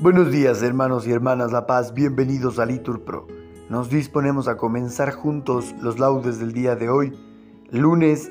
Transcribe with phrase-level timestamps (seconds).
[0.00, 3.26] Buenos días hermanos y hermanas La Paz, bienvenidos a Litur Pro.
[3.68, 7.18] Nos disponemos a comenzar juntos los laudes del día de hoy,
[7.72, 8.30] lunes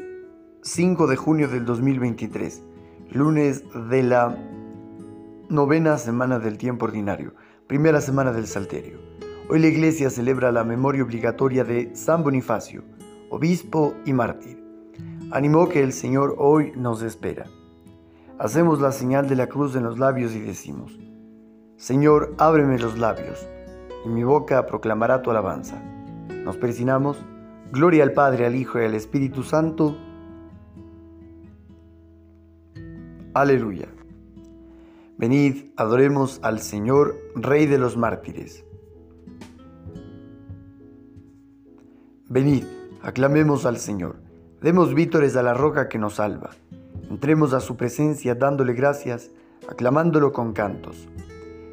[0.62, 2.64] 5 de junio del 2023,
[3.12, 4.38] lunes de la
[5.50, 7.34] novena semana del tiempo ordinario,
[7.68, 9.00] primera semana del Salterio.
[9.50, 12.86] Hoy la iglesia celebra la memoria obligatoria de San Bonifacio,
[13.30, 14.64] obispo y mártir.
[15.32, 17.46] Animó que el Señor hoy nos espera.
[18.40, 20.98] Hacemos la señal de la cruz en los labios y decimos,
[21.78, 23.48] Señor, ábreme los labios,
[24.04, 25.80] y mi boca proclamará tu alabanza.
[26.44, 27.24] Nos persinamos,
[27.72, 29.96] gloria al Padre, al Hijo y al Espíritu Santo.
[33.36, 33.88] Aleluya.
[35.20, 38.66] Venid, adoremos al Señor, Rey de los mártires.
[42.28, 42.64] Venid,
[43.04, 44.16] aclamemos al Señor,
[44.64, 46.50] demos vítores a la roca que nos salva.
[47.12, 49.30] Entremos a su presencia dándole gracias,
[49.70, 51.08] aclamándolo con cantos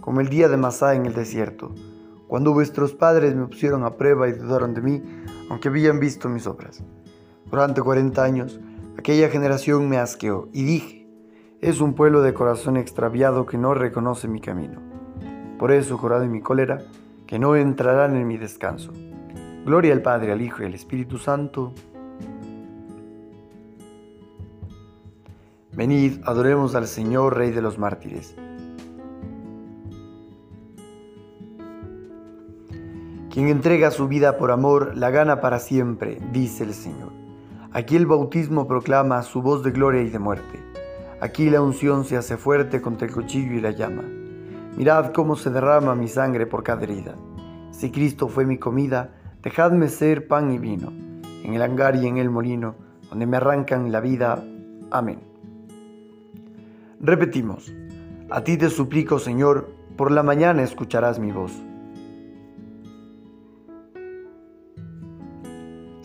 [0.00, 1.74] como el día de Masá en el desierto,
[2.26, 5.02] cuando vuestros padres me pusieron a prueba y dudaron de mí,
[5.48, 6.82] aunque habían visto mis obras.
[7.50, 8.60] Durante cuarenta años,
[8.96, 11.08] aquella generación me asqueó y dije,
[11.60, 14.80] es un pueblo de corazón extraviado que no reconoce mi camino.
[15.58, 16.78] Por eso, jurado en mi cólera,
[17.26, 18.92] que no entrarán en mi descanso.
[19.66, 21.74] Gloria al Padre, al Hijo y al Espíritu Santo.
[25.72, 28.36] Venid, adoremos al Señor, Rey de los mártires.
[33.30, 37.12] Quien entrega su vida por amor la gana para siempre, dice el Señor.
[37.72, 40.58] Aquí el bautismo proclama su voz de gloria y de muerte.
[41.20, 44.02] Aquí la unción se hace fuerte contra el cuchillo y la llama.
[44.76, 47.14] Mirad cómo se derrama mi sangre por cada herida.
[47.70, 49.12] Si Cristo fue mi comida,
[49.44, 50.92] dejadme ser pan y vino,
[51.44, 52.74] en el hangar y en el molino,
[53.10, 54.42] donde me arrancan la vida.
[54.90, 55.20] Amén.
[56.98, 57.72] Repetimos,
[58.28, 61.52] a ti te suplico, Señor, por la mañana escucharás mi voz.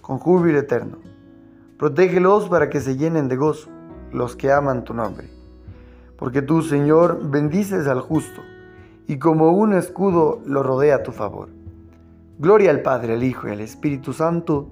[0.00, 0.98] con júbilo eterno.
[1.78, 3.70] Protégelos para que se llenen de gozo
[4.12, 5.28] los que aman tu nombre.
[6.16, 8.42] Porque tú, Señor, bendices al justo,
[9.06, 11.48] y como un escudo lo rodea a tu favor.
[12.38, 14.68] Gloria al Padre, al Hijo y al Espíritu Santo.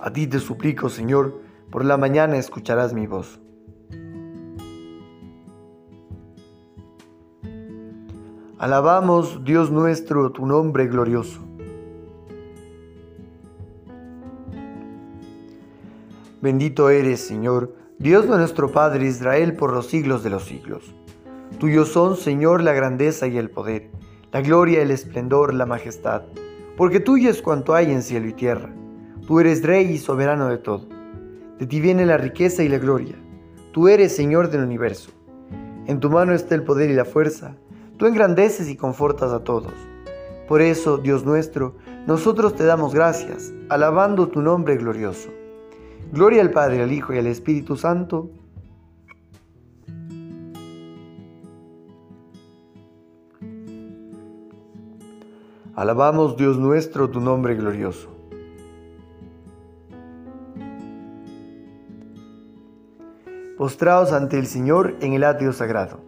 [0.00, 1.40] A ti te suplico, Señor,
[1.70, 3.41] por la mañana escucharás mi voz.
[8.62, 11.40] Alabamos, Dios nuestro, tu nombre glorioso.
[16.40, 20.94] Bendito eres, Señor, Dios de nuestro Padre Israel por los siglos de los siglos.
[21.58, 23.90] Tuyos son, Señor, la grandeza y el poder,
[24.30, 26.22] la gloria, el esplendor, la majestad,
[26.76, 28.72] porque tuyo es cuanto hay en cielo y tierra.
[29.26, 30.86] Tú eres Rey y soberano de todo.
[31.58, 33.16] De ti viene la riqueza y la gloria.
[33.72, 35.10] Tú eres Señor del universo.
[35.88, 37.56] En tu mano está el poder y la fuerza
[37.96, 39.72] Tú engrandeces y confortas a todos.
[40.48, 45.30] Por eso, Dios nuestro, nosotros te damos gracias, alabando tu nombre glorioso.
[46.12, 48.30] Gloria al Padre, al Hijo y al Espíritu Santo.
[55.74, 58.12] Alabamos, Dios nuestro, tu nombre glorioso.
[63.62, 66.00] postrados ante el Señor en el atrio sagrado.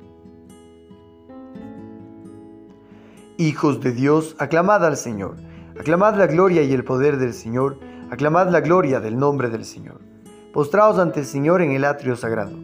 [3.45, 5.37] Hijos de Dios, aclamad al Señor,
[5.79, 7.79] aclamad la gloria y el poder del Señor,
[8.11, 10.01] aclamad la gloria del nombre del Señor.
[10.55, 12.57] Postraos ante el Señor en el atrio sagrado.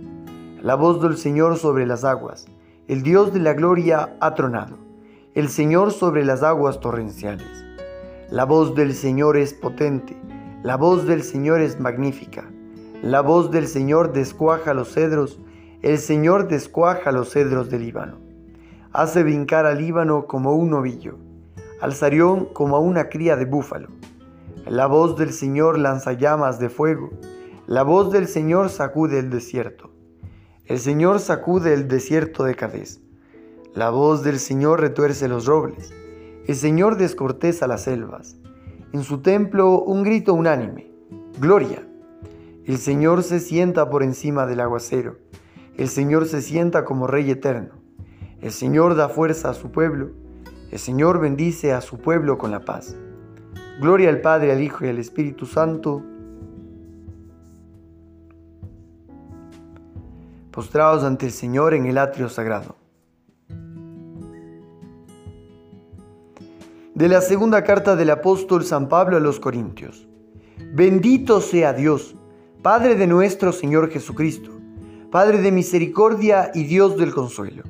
[0.63, 2.47] La voz del Señor sobre las aguas,
[2.89, 4.79] el Dios de la gloria ha tronado,
[5.35, 7.63] el Señor sobre las aguas torrenciales.
[8.31, 10.17] La voz del Señor es potente,
[10.63, 12.51] la voz del Señor es magnífica.
[13.03, 15.41] La voz del Señor descuaja los cedros,
[15.83, 18.30] el Señor descuaja los cedros del Líbano.
[18.93, 21.17] Hace brincar al Líbano como un novillo,
[21.81, 23.87] al Sarión como a una cría de búfalo.
[24.67, 27.11] La voz del Señor lanza llamas de fuego,
[27.69, 29.93] la voz del Señor sacude el desierto.
[30.67, 33.01] El Señor sacude el desierto de Cadés.
[33.75, 35.93] La voz del Señor retuerce los robles.
[36.49, 38.39] El Señor descorteza las selvas.
[38.93, 40.91] En su templo un grito unánime.
[41.39, 41.87] Gloria.
[42.65, 45.19] El Señor se sienta por encima del aguacero.
[45.77, 47.80] El Señor se sienta como Rey eterno.
[48.41, 50.11] El Señor da fuerza a su pueblo.
[50.71, 52.97] El Señor bendice a su pueblo con la paz.
[53.81, 56.03] Gloria al Padre, al Hijo y al Espíritu Santo.
[60.51, 62.81] Postrados ante el Señor en el atrio sagrado.
[67.01, 70.07] de la segunda carta del apóstol San Pablo a los Corintios.
[70.75, 72.15] Bendito sea Dios,
[72.61, 74.51] Padre de nuestro Señor Jesucristo,
[75.11, 77.63] Padre de misericordia y Dios del consuelo.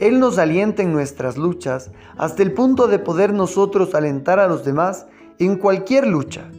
[0.00, 4.64] Él nos alienta en nuestras luchas hasta el punto de poder nosotros alentar a los
[4.64, 5.06] demás
[5.38, 6.50] en cualquier lucha,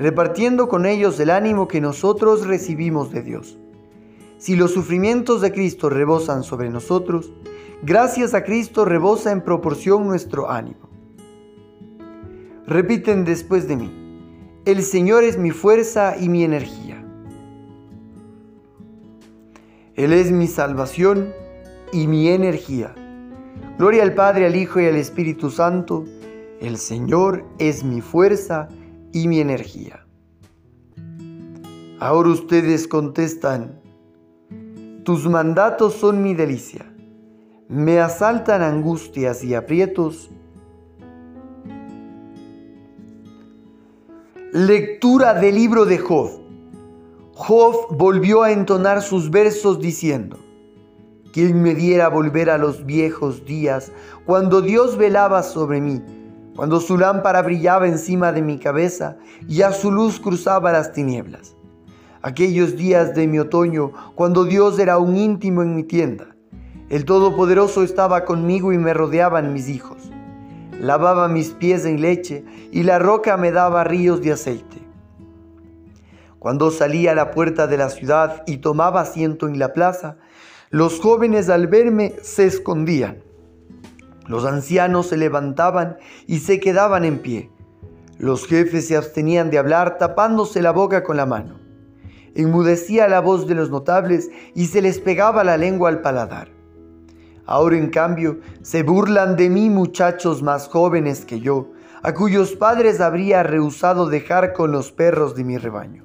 [0.00, 3.56] repartiendo con ellos el ánimo que nosotros recibimos de Dios.
[4.38, 7.32] Si los sufrimientos de Cristo rebosan sobre nosotros,
[7.84, 10.88] gracias a Cristo rebosa en proporción nuestro ánimo.
[12.66, 13.92] Repiten después de mí,
[14.64, 17.04] el Señor es mi fuerza y mi energía.
[19.94, 21.32] Él es mi salvación
[21.92, 22.94] y mi energía.
[23.78, 26.04] Gloria al Padre, al Hijo y al Espíritu Santo.
[26.60, 28.68] El Señor es mi fuerza
[29.12, 30.06] y mi energía.
[32.00, 33.80] Ahora ustedes contestan,
[35.04, 36.92] tus mandatos son mi delicia.
[37.68, 40.30] Me asaltan angustias y aprietos
[44.52, 46.28] Lectura del libro de Job.
[47.32, 50.38] Job volvió a entonar sus versos diciendo,
[51.32, 53.90] ¿Quién me diera volver a los viejos días,
[54.26, 56.02] cuando Dios velaba sobre mí,
[56.54, 59.16] cuando su lámpara brillaba encima de mi cabeza
[59.48, 61.56] y a su luz cruzaba las tinieblas?
[62.22, 66.36] Aquellos días de mi otoño, cuando Dios era un íntimo en mi tienda,
[66.90, 70.12] el Todopoderoso estaba conmigo y me rodeaban mis hijos
[70.82, 74.78] lavaba mis pies en leche y la roca me daba ríos de aceite.
[76.40, 80.16] Cuando salía a la puerta de la ciudad y tomaba asiento en la plaza,
[80.72, 83.22] los jóvenes al verme se escondían.
[84.26, 87.50] Los ancianos se levantaban y se quedaban en pie.
[88.18, 91.60] Los jefes se abstenían de hablar tapándose la boca con la mano.
[92.34, 96.48] Enmudecía la voz de los notables y se les pegaba la lengua al paladar.
[97.44, 101.70] Ahora en cambio se burlan de mí muchachos más jóvenes que yo,
[102.02, 106.02] a cuyos padres habría rehusado dejar con los perros de mi rebaño.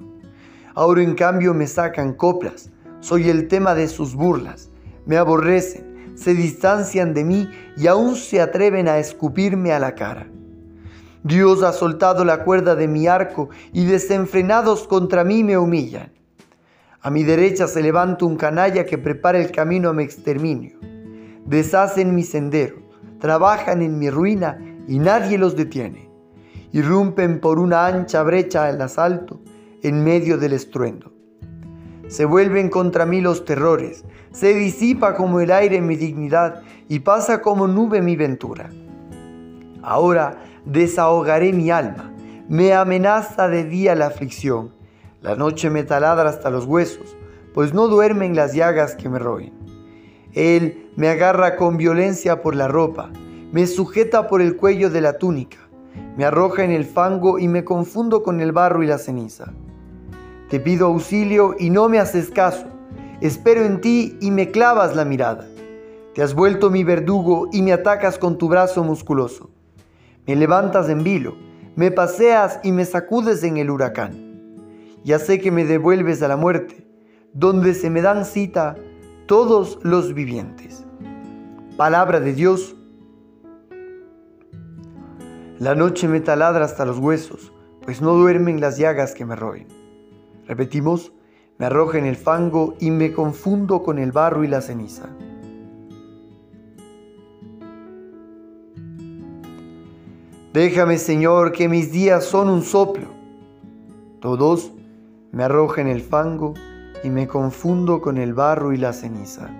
[0.74, 4.70] Ahora en cambio me sacan coplas, soy el tema de sus burlas,
[5.06, 10.26] me aborrecen, se distancian de mí y aún se atreven a escupirme a la cara.
[11.22, 16.12] Dios ha soltado la cuerda de mi arco y desenfrenados contra mí me humillan.
[17.00, 20.78] A mi derecha se levanta un canalla que prepara el camino a mi exterminio
[21.48, 22.76] deshacen mi sendero,
[23.20, 26.10] trabajan en mi ruina y nadie los detiene.
[26.72, 29.40] Irrumpen por una ancha brecha al asalto
[29.82, 31.12] en medio del estruendo.
[32.08, 37.42] Se vuelven contra mí los terrores, se disipa como el aire mi dignidad y pasa
[37.42, 38.70] como nube mi ventura.
[39.82, 42.14] Ahora desahogaré mi alma,
[42.48, 44.72] me amenaza de día la aflicción,
[45.20, 47.14] la noche me taladra hasta los huesos,
[47.52, 49.52] pues no duermen las llagas que me roen.
[50.32, 53.10] Él me agarra con violencia por la ropa,
[53.52, 55.58] me sujeta por el cuello de la túnica,
[56.16, 59.52] me arroja en el fango y me confundo con el barro y la ceniza.
[60.48, 62.66] Te pido auxilio y no me haces caso.
[63.20, 65.46] Espero en ti y me clavas la mirada.
[66.14, 69.50] Te has vuelto mi verdugo y me atacas con tu brazo musculoso.
[70.26, 71.36] Me levantas en vilo,
[71.76, 74.28] me paseas y me sacudes en el huracán.
[75.04, 76.86] Ya sé que me devuelves a la muerte,
[77.34, 78.76] donde se me dan cita
[79.26, 80.84] todos los vivientes.
[81.76, 82.74] Palabra de Dios.
[85.58, 87.52] La noche me taladra hasta los huesos,
[87.82, 89.77] pues no duermen las llagas que me roen.
[90.48, 91.12] Repetimos,
[91.58, 95.10] me arroja en el fango y me confundo con el barro y la ceniza.
[100.54, 103.08] Déjame, Señor, que mis días son un soplo.
[104.20, 104.72] Todos
[105.30, 106.54] me arroja en el fango
[107.04, 109.50] y me confundo con el barro y la ceniza.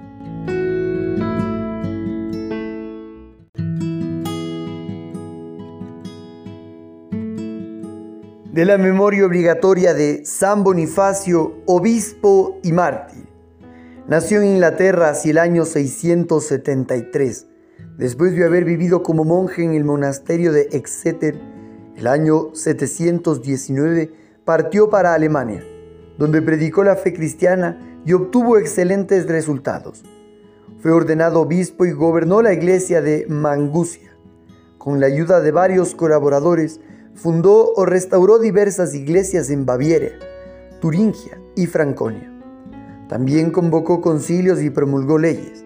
[8.59, 13.29] De la memoria obligatoria de San Bonifacio, obispo y mártir.
[14.09, 17.47] Nació en Inglaterra hacia el año 673.
[17.99, 21.41] Después de haber vivido como monje en el monasterio de Exeter,
[21.95, 24.11] el año 719
[24.45, 25.63] partió para Alemania,
[26.19, 30.03] donde predicó la fe cristiana y obtuvo excelentes resultados.
[30.81, 34.17] Fue ordenado obispo y gobernó la iglesia de Mangusia.
[34.79, 36.81] Con la ayuda de varios colaboradores,
[37.15, 40.11] fundó o restauró diversas iglesias en Baviera,
[40.81, 42.33] Turingia y Franconia.
[43.09, 45.65] También convocó concilios y promulgó leyes.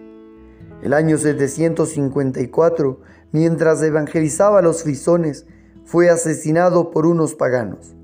[0.81, 2.99] El año 754,
[3.31, 5.45] mientras evangelizaba a los frisones,
[5.85, 7.95] fue asesinado por unos paganos.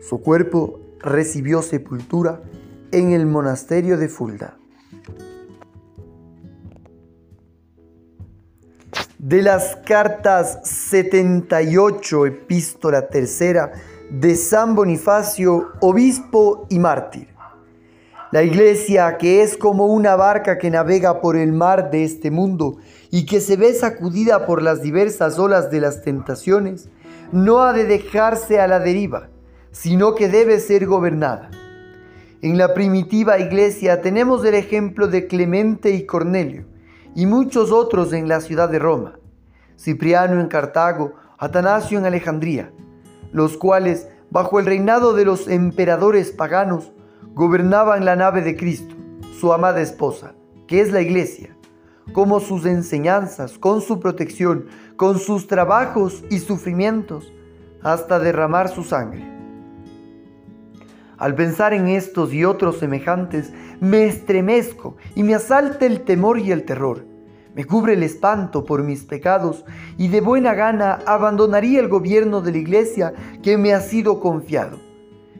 [0.00, 2.42] Su cuerpo recibió sepultura
[2.92, 4.58] en el monasterio de Fulda.
[9.22, 13.70] De las cartas 78, epístola tercera
[14.10, 17.28] de San Bonifacio, obispo y mártir.
[18.32, 22.78] La iglesia, que es como una barca que navega por el mar de este mundo
[23.12, 26.88] y que se ve sacudida por las diversas olas de las tentaciones,
[27.30, 29.28] no ha de dejarse a la deriva,
[29.70, 31.48] sino que debe ser gobernada.
[32.40, 36.71] En la primitiva iglesia tenemos el ejemplo de Clemente y Cornelio,
[37.14, 39.18] y muchos otros en la ciudad de Roma,
[39.78, 42.72] Cipriano en Cartago, Atanasio en Alejandría,
[43.32, 46.92] los cuales, bajo el reinado de los emperadores paganos,
[47.34, 48.94] gobernaban la nave de Cristo,
[49.38, 50.34] su amada esposa,
[50.66, 51.56] que es la iglesia,
[52.12, 54.66] como sus enseñanzas, con su protección,
[54.96, 57.32] con sus trabajos y sufrimientos,
[57.82, 59.41] hasta derramar su sangre.
[61.22, 66.50] Al pensar en estos y otros semejantes, me estremezco y me asalta el temor y
[66.50, 67.04] el terror.
[67.54, 69.64] Me cubre el espanto por mis pecados
[69.96, 74.80] y de buena gana abandonaría el gobierno de la iglesia que me ha sido confiado.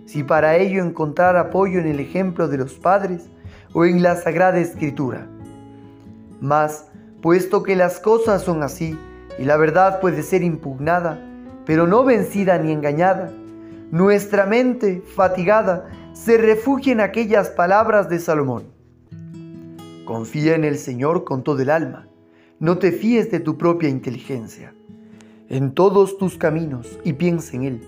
[0.06, 3.28] Si para ello encontrar apoyo en el ejemplo de los padres
[3.72, 5.26] o en la Sagrada Escritura.
[6.40, 6.86] Mas,
[7.20, 8.96] puesto que las cosas son así
[9.36, 11.18] y la verdad puede ser impugnada,
[11.66, 13.32] pero no vencida ni engañada,
[13.92, 18.64] nuestra mente, fatigada, se refugia en aquellas palabras de Salomón.
[20.06, 22.08] Confía en el Señor con todo el alma.
[22.58, 24.74] No te fíes de tu propia inteligencia.
[25.50, 27.82] En todos tus caminos y piensa en Él,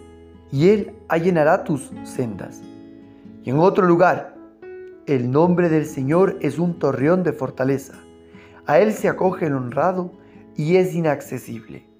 [0.52, 2.60] y Él allanará tus sendas.
[3.42, 4.36] Y en otro lugar,
[5.06, 7.94] el nombre del Señor es un torreón de fortaleza.
[8.66, 10.12] A Él se acoge el honrado
[10.54, 11.93] y es inaccesible.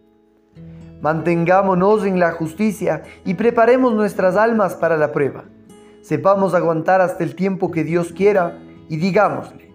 [1.01, 5.45] Mantengámonos en la justicia y preparemos nuestras almas para la prueba.
[6.03, 8.59] Sepamos aguantar hasta el tiempo que Dios quiera
[8.89, 9.73] y digámosle,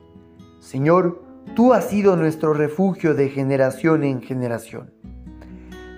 [0.59, 1.23] Señor,
[1.55, 4.91] tú has sido nuestro refugio de generación en generación.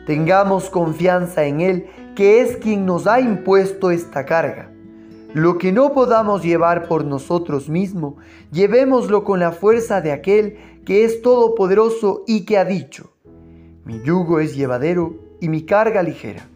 [0.06, 4.72] Tengamos confianza en Él, que es quien nos ha impuesto esta carga.
[5.34, 8.16] Lo que no podamos llevar por nosotros mismos,
[8.52, 13.11] llevémoslo con la fuerza de aquel que es todopoderoso y que ha dicho,
[13.92, 16.48] mi yugo es llevadero y mi carga ligera.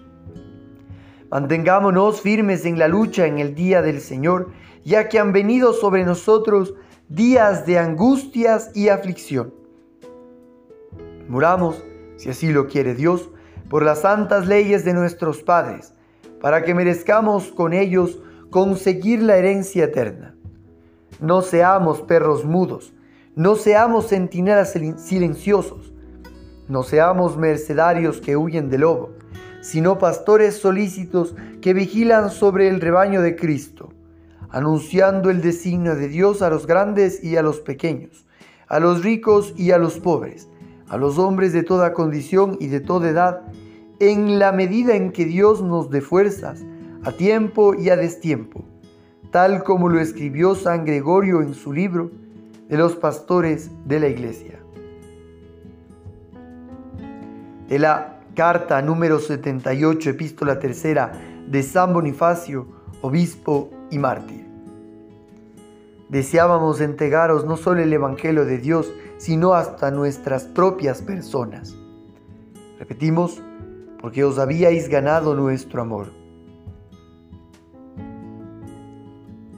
[1.30, 4.52] Mantengámonos firmes en la lucha en el día del Señor,
[4.86, 6.76] ya que han venido sobre nosotros
[7.10, 9.54] días de angustias y aflicción.
[11.28, 11.84] Muramos,
[12.16, 13.30] si así lo quiere Dios,
[13.70, 15.94] por las santas leyes de nuestros padres,
[16.40, 18.18] para que merezcamos con ellos
[18.50, 20.38] conseguir la herencia eterna.
[21.20, 22.94] No seamos perros mudos,
[23.36, 25.95] no seamos centinelas silenciosos,
[26.68, 29.12] no seamos mercenarios que huyen del lobo,
[29.62, 33.90] sino pastores solícitos que vigilan sobre el rebaño de Cristo,
[34.50, 38.26] anunciando el designio de Dios a los grandes y a los pequeños,
[38.68, 40.50] a los ricos y a los pobres,
[40.88, 43.42] a los hombres de toda condición y de toda edad,
[44.00, 46.64] en la medida en que Dios nos dé fuerzas,
[47.04, 48.66] a tiempo y a destiempo,
[49.32, 52.10] tal como lo escribió San Gregorio en su libro
[52.68, 54.65] de los pastores de la iglesia
[57.68, 61.12] de la carta número 78, epístola tercera
[61.48, 62.68] de San Bonifacio,
[63.02, 64.46] obispo y mártir.
[66.10, 71.76] Deseábamos entregaros no solo el Evangelio de Dios, sino hasta nuestras propias personas.
[72.78, 73.42] Repetimos,
[74.00, 76.12] porque os habíais ganado nuestro amor.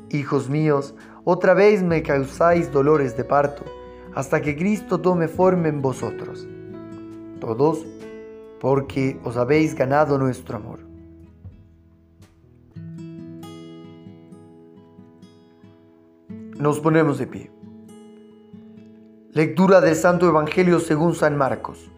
[0.09, 0.95] Hijos míos,
[1.25, 3.65] otra vez me causáis dolores de parto,
[4.15, 6.47] hasta que Cristo tome forma en vosotros.
[7.39, 7.85] Todos,
[8.59, 10.79] porque os habéis ganado nuestro amor.
[16.59, 17.51] Nos ponemos de pie.
[19.33, 21.91] Lectura del Santo Evangelio según San Marcos.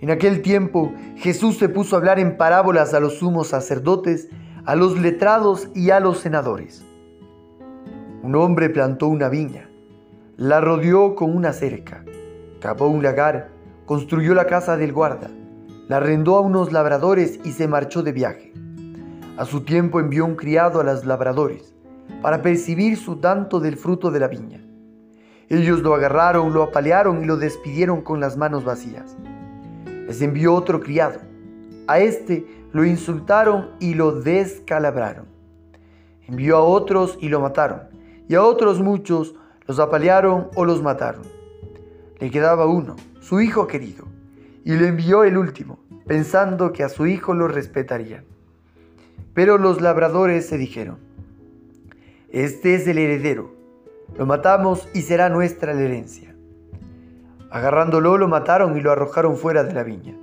[0.00, 4.30] En aquel tiempo Jesús se puso a hablar en parábolas a los sumos sacerdotes,
[4.64, 6.82] a los letrados y a los senadores.
[8.22, 9.68] Un hombre plantó una viña,
[10.38, 12.04] la rodeó con una cerca,
[12.60, 13.50] cavó un lagar,
[13.86, 15.30] construyó la casa del guarda,
[15.88, 18.52] la arrendó a unos labradores y se marchó de viaje.
[19.36, 21.74] A su tiempo envió un criado a los labradores
[22.20, 24.60] para percibir su tanto del fruto de la viña.
[25.48, 29.16] Ellos lo agarraron, lo apalearon y lo despidieron con las manos vacías.
[30.06, 31.20] Les envió otro criado.
[31.88, 35.26] A este lo insultaron y lo descalabraron.
[36.26, 37.82] Envió a otros y lo mataron.
[38.28, 39.34] Y a otros muchos
[39.66, 41.22] los apalearon o los mataron.
[42.18, 44.04] Le quedaba uno, su hijo querido,
[44.64, 48.24] y le envió el último, pensando que a su hijo lo respetarían.
[49.32, 50.98] Pero los labradores se dijeron,
[52.28, 53.62] este es el heredero
[54.16, 56.34] lo matamos y será nuestra la herencia.
[57.50, 60.14] Agarrándolo lo mataron y lo arrojaron fuera de la viña.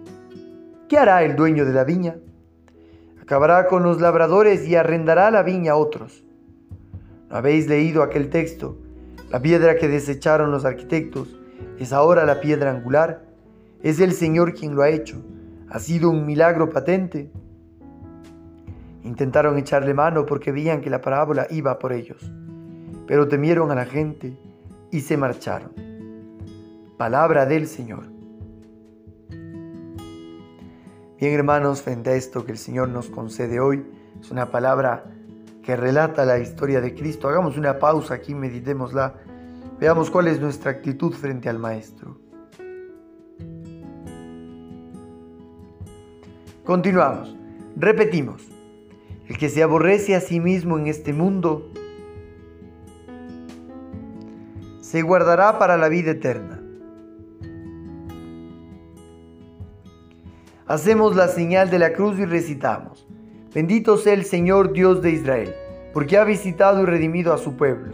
[0.87, 2.17] ¿Qué hará el dueño de la viña?
[3.19, 6.23] Acabará con los labradores y arrendará la viña a otros.
[7.29, 8.77] ¿No habéis leído aquel texto?
[9.31, 11.35] La piedra que desecharon los arquitectos
[11.79, 13.23] es ahora la piedra angular.
[13.81, 15.23] Es el Señor quien lo ha hecho.
[15.69, 17.31] Ha sido un milagro patente.
[19.03, 22.31] Intentaron echarle mano porque veían que la parábola iba por ellos
[23.09, 24.37] pero temieron a la gente
[24.91, 25.71] y se marcharon.
[26.95, 28.03] Palabra del Señor.
[31.19, 33.83] Bien hermanos, frente a esto que el Señor nos concede hoy,
[34.21, 35.05] es una palabra
[35.63, 37.27] que relata la historia de Cristo.
[37.27, 39.15] Hagamos una pausa aquí, meditémosla,
[39.79, 42.17] veamos cuál es nuestra actitud frente al Maestro.
[46.65, 47.35] Continuamos,
[47.75, 48.47] repetimos,
[49.27, 51.71] el que se aborrece a sí mismo en este mundo,
[54.81, 56.61] se guardará para la vida eterna.
[60.67, 63.07] Hacemos la señal de la cruz y recitamos,
[63.53, 65.55] bendito sea el Señor Dios de Israel,
[65.93, 67.93] porque ha visitado y redimido a su pueblo,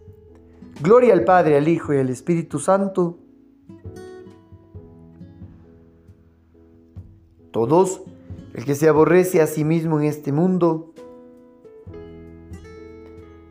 [0.79, 3.19] Gloria al Padre, al Hijo y al Espíritu Santo.
[7.51, 8.01] Todos,
[8.53, 10.93] el que se aborrece a sí mismo en este mundo,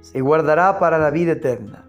[0.01, 1.87] se guardará para la vida eterna.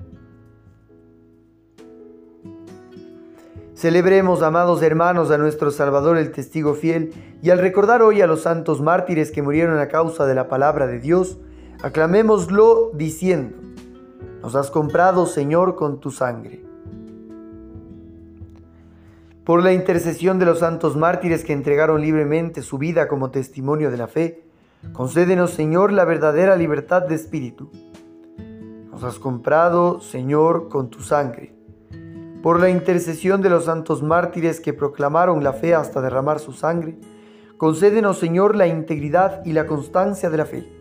[3.73, 8.41] Celebremos, amados hermanos, a nuestro Salvador el testigo fiel, y al recordar hoy a los
[8.41, 11.39] santos mártires que murieron a causa de la palabra de Dios,
[11.81, 13.57] aclamémoslo diciendo,
[14.41, 16.63] nos has comprado, Señor, con tu sangre.
[19.43, 23.97] Por la intercesión de los santos mártires que entregaron libremente su vida como testimonio de
[23.97, 24.43] la fe,
[24.93, 27.71] concédenos, Señor, la verdadera libertad de espíritu.
[28.91, 31.61] Nos has comprado, Señor, con tu sangre
[32.41, 36.97] por la intercesión de los santos mártires que proclamaron la fe hasta derramar su sangre,
[37.57, 40.80] concédenos, Señor, la integridad y la constancia de la fe.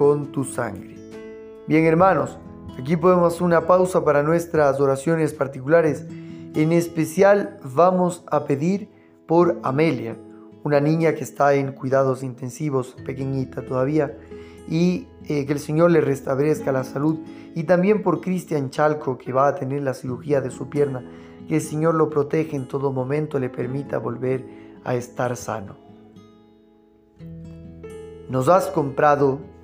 [0.00, 0.96] con tu sangre.
[1.68, 2.38] Bien hermanos,
[2.78, 6.06] aquí podemos hacer una pausa para nuestras oraciones particulares.
[6.54, 8.88] En especial vamos a pedir
[9.26, 10.16] por Amelia,
[10.64, 14.16] una niña que está en cuidados intensivos, pequeñita todavía,
[14.66, 17.18] y eh, que el Señor le restablezca la salud.
[17.54, 21.04] Y también por Cristian Chalco, que va a tener la cirugía de su pierna,
[21.46, 24.46] que el Señor lo protege en todo momento, le permita volver
[24.82, 25.76] a estar sano.
[28.30, 29.40] Nos has comprado,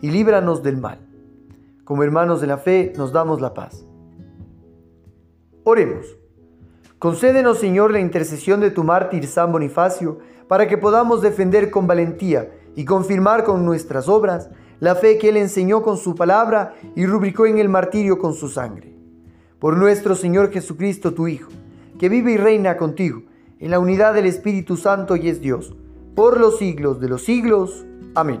[0.00, 0.98] y líbranos del mal.
[1.84, 3.84] Como hermanos de la fe nos damos la paz.
[5.64, 6.06] Oremos.
[6.98, 12.50] Concédenos, Señor, la intercesión de tu mártir San Bonifacio, para que podamos defender con valentía
[12.76, 17.46] y confirmar con nuestras obras la fe que él enseñó con su palabra y rubricó
[17.46, 18.94] en el martirio con su sangre.
[19.58, 21.50] Por nuestro Señor Jesucristo, tu Hijo,
[21.98, 23.22] que vive y reina contigo
[23.58, 25.76] en la unidad del Espíritu Santo y es Dios,
[26.14, 27.84] por los siglos de los siglos.
[28.14, 28.40] Amén.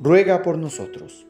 [0.00, 1.26] ruega por nosotros.